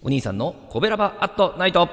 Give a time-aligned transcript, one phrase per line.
[0.00, 1.88] お兄さんのコベラバアットナイト。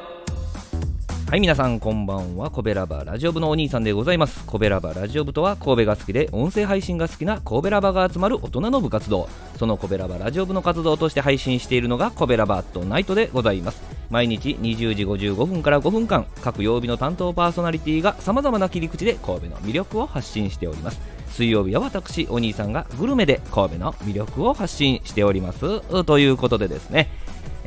[1.28, 2.52] はい皆さんこんばんは。
[2.52, 4.46] コベラバラジオ部のお兄さんでございます。
[4.46, 9.28] コベラバラジオ部とは神戸が好きで音声配信が好きな神戸ラバが集まる大人の部活動。
[9.58, 13.82] そのコベラバラジオ部の活動として配信しているのがコベラバアットナイトでございます。
[14.12, 21.02] 毎日20時55分から5分間各曜日の担当パーソナリティがさまざまな切り口で神戸の魅力を発信しております。
[21.30, 26.04] 水曜日は私お兄さんがグルメで神戸の魅力を発信しております。
[26.04, 27.10] ということでですね。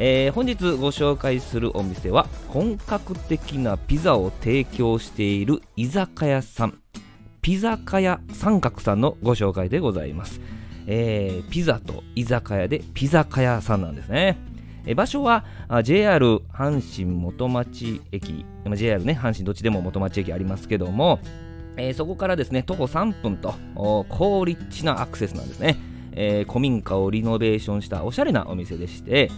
[0.01, 6.80] えー、本日ご紹介するお店は本格的なピザを提供している居酒屋さん。
[7.43, 10.41] ピザカヤ三角さんのご紹介でございます、
[10.87, 14.38] えー、ピザと居酒屋でピザカヤさんなんですね。
[14.95, 15.45] 場所は
[15.83, 18.46] JR 阪神元町駅。
[18.77, 21.19] JR ね阪神どっちでも元町駅ありますけども、
[21.77, 23.54] えー、そこからですね徒歩3分と
[24.09, 25.76] 高立地なアクセスなんですね、
[26.13, 29.30] えー、古民家をリノベーションしたおしゃれなお店でして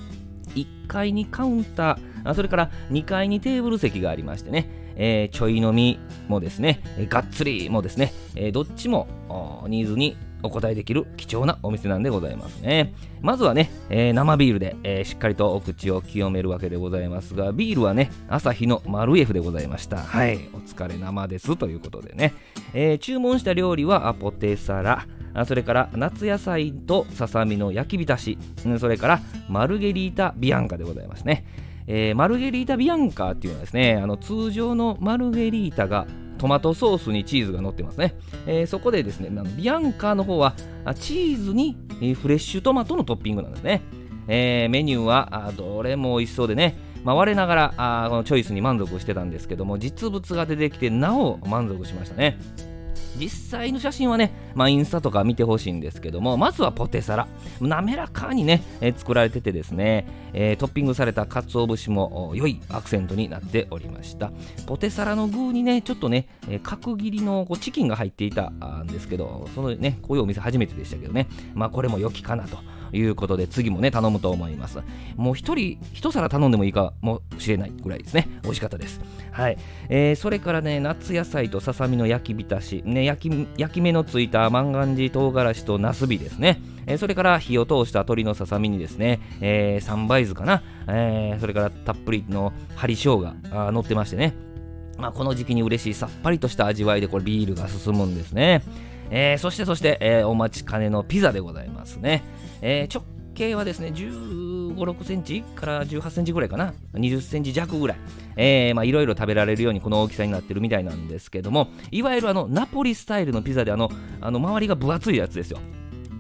[0.54, 5.98] 1階にカウンター、それから2階にテーブル席がありましてね、えー、ちょい飲み
[6.28, 9.08] もですね、えー、がっつりもですね、えー、どっちも
[9.68, 12.94] ニーズにお答えできる貴重なお店なんでございますね。
[13.20, 19.98] まずはね、えー、生ビールで、えー、しっかりとお口を清めるわけでございますが、ビールはね、朝日のマルエフでございました。
[19.98, 22.32] はい、お疲れ生ですということでね、
[22.72, 25.06] えー、注文した料理はポテサラ、
[25.46, 28.38] それから夏野菜とささみの焼き浸し、
[28.78, 31.44] それからマルゲリータビアンカでございますね。
[31.86, 36.06] えー、マルゲリータビアンカっていうのはですね、あの通常のマルゲリータが
[36.38, 38.14] トマトソースにチーズが乗ってますね。
[38.46, 40.54] えー、そこでですね、ビアンカの方は
[40.94, 41.76] チーズに
[42.14, 43.82] フレッシュトマトのトッピングなんですね。
[44.28, 52.38] えー、メニューはどれも美味しそうでね、まあ、我ながらあこのチョイスに満足してたんですけども実物が出てきてなお満足しましたね。
[53.18, 57.28] 実際の写真はね、まあ、インスタとか見てほしいんですけども、まずはポテサラ。
[57.60, 64.32] 滑らかにね、えー、作られててですね、えー、トッピングされた鰹節も良いアクセントになっておりました。
[64.66, 72.58] ポテサラの具にね、ちょっとね、えー、角切りのこうチキンが入っていたんですけど、そのね、こういうお店初めてでしたけどね、まあこれも良きかなと。
[72.92, 74.78] いうことで次もね頼むと思います。
[75.16, 78.28] もう一人一皿頼んでもいいかもしれないぐらいですね。
[78.42, 79.00] 美味しかったです。
[79.32, 79.58] はい、
[79.88, 86.60] えー、それからね夏野菜とささみの焼き浸し、ね、焼き焼き目のついた万願寺唐辛子となすびですね。
[86.86, 93.34] えー、それから火を通した鶏のささみにですね、えー、三杯酢かな、えー、それからたっぷりの針生姜が
[93.70, 94.34] 乗ってましてね、
[94.98, 98.62] まあ、この時期に嬉しいさっぱりとした味わいでこれビールが進むんですね。
[99.10, 102.22] えー、そしてそして、えー、お待ちかねのピザでございますね。
[102.62, 103.04] えー、直
[103.34, 107.98] 径はですね、15、6センチから18センチぐらいかな、20センチ弱ぐらい、
[108.70, 113.90] いろいろ食べられるようにこの大きさになってるみたいなんですけども、いわゆるあのナポリスタイルのピザであの、
[114.20, 115.58] あの周りが分厚いやつですよ。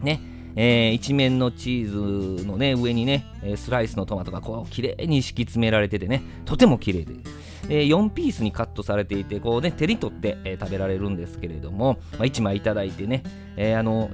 [0.02, 0.39] ね。
[0.56, 7.14] えー、一面のチーズのね上にねスライスのトマトがこう綺麗に敷き詰められててねとても綺麗で、
[7.68, 13.22] えー、4ピースにカットされていてこうね手に取って、えー、食べられるんですけれども、まあ、1枚いただいてね、
[13.56, 14.10] えー、あの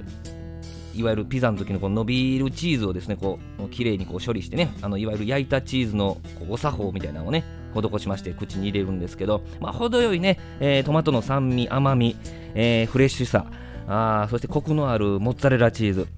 [0.95, 7.43] いわゆるピザの時のこの伸びるチーズをですねこう綺麗にこう処理してねあのいわゆる焼いたチーズのこうお作法みたいなのをね
[7.73, 12.15] 施しまして口に入れるんですけど、まあ、程よいね、えー、トマトの酸味甘み、
[12.55, 13.45] えー、フレッシュさ
[13.87, 16.16] あそしてコクのあるモッツァレラチーズ。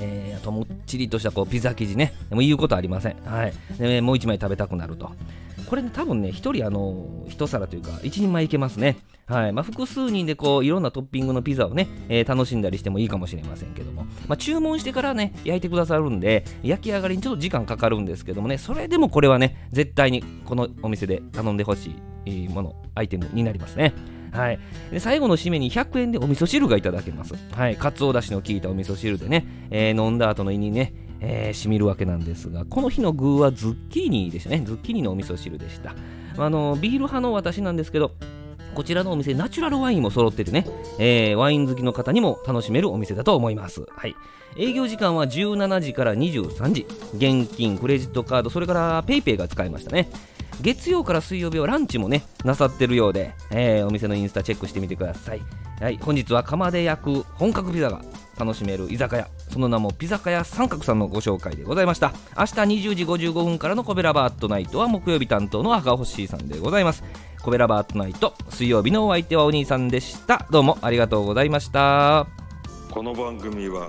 [0.00, 2.12] えー、あともっちりとしたこうピザ生地ね。
[2.30, 5.10] もう言うことありません、はい、でもう1枚食べたくなると。
[5.66, 8.96] これね多分ね1人あの1皿というか1人前いけますね。
[9.26, 9.52] はい。
[9.52, 21.94] まあ、複数人でこういろんなトッピングのピザをね、えー、楽しんだりしてもいいかもしれませんけども、まあ、注文してからね焼いてくださるんで焼き上がりにちょっと時間かかるんですけどもねそれでもこれはね絶対にこのお店で頼んでほし
[22.24, 23.92] いものアイテムになりますね。
[24.32, 24.58] はい、
[24.90, 27.34] で最後の締めに100円でお味噌汁がいただけます。
[27.52, 34.62] はい、かつおだしの効いたお味噌汁でね、えー、飲んだ後の胃にね、えー、染みるわけなんですが、この日の具はズッキーニでしたね。
[34.64, 35.94] ズッキーニのお味噌汁でした。
[36.36, 38.12] あのビール派の私なんですけど、
[38.74, 40.66] こちらのお店、ナチュラルワインも揃っててね、
[40.98, 43.84] えー、ワイン好きの方にも楽しめるお店だと思います。
[43.90, 44.14] はい。
[44.56, 46.86] 営業時間は17時から23時。
[47.14, 50.08] 現金、クレジットカード、それから PayPay が使えましたね。
[50.60, 55.42] 月曜から水曜日はランチもね、なさってるようで、えー、お店のインスタチェックしてみてください。
[55.80, 58.02] はい、本日は釜で焼く本格ピザが
[58.36, 62.12] 楽しめる居酒屋、その名もピザカ屋三角さんのご紹介でございました。
[62.36, 62.52] 明日
[62.90, 67.04] 20時55分からのコベラバートナイトは木曜日担当の赤星さんでございます。
[67.42, 70.48] コベラバートナイト、水曜日のお相手はお兄さんでした。
[70.50, 72.26] どうもありがとうございました。
[72.90, 73.88] この番組は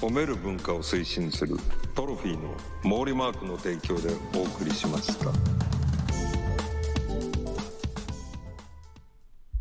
[0.00, 1.56] 褒める文化を推進する
[1.94, 5.71] トロフィーの毛利マークの提供でお送りしました。